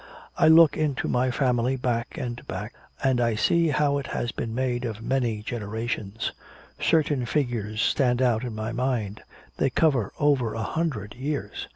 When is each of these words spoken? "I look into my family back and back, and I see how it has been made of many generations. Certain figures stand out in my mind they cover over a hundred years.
"I 0.35 0.47
look 0.47 0.77
into 0.77 1.07
my 1.07 1.29
family 1.29 1.75
back 1.75 2.17
and 2.17 2.41
back, 2.47 2.73
and 3.03 3.21
I 3.21 3.35
see 3.35 3.67
how 3.67 3.99
it 3.99 4.07
has 4.07 4.31
been 4.31 4.55
made 4.55 4.83
of 4.83 4.99
many 5.03 5.43
generations. 5.43 6.31
Certain 6.79 7.23
figures 7.27 7.83
stand 7.83 8.19
out 8.19 8.43
in 8.43 8.55
my 8.55 8.71
mind 8.71 9.21
they 9.57 9.69
cover 9.69 10.11
over 10.19 10.55
a 10.55 10.63
hundred 10.63 11.13
years. 11.13 11.67